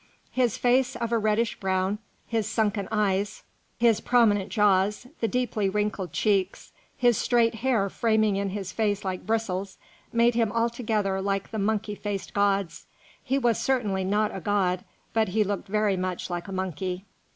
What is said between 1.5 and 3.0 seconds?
brown, his sunken